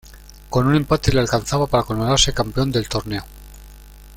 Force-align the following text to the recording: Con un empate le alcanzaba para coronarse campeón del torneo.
Con 0.49 0.65
un 0.65 0.73
empate 0.75 1.13
le 1.13 1.19
alcanzaba 1.19 1.67
para 1.67 1.83
coronarse 1.83 2.33
campeón 2.33 2.71
del 2.71 2.89
torneo. 2.89 3.23